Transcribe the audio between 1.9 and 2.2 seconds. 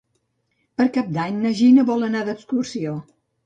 vol